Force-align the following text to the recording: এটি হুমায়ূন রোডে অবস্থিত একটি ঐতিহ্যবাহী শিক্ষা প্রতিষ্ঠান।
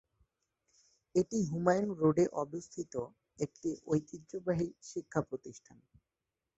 এটি 1.15 1.37
হুমায়ূন 1.49 1.89
রোডে 1.99 2.25
অবস্থিত 2.35 2.93
একটি 3.39 3.69
ঐতিহ্যবাহী 3.87 4.67
শিক্ষা 4.83 5.21
প্রতিষ্ঠান। 5.21 5.77